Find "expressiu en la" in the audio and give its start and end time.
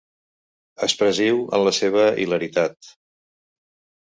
0.87-1.75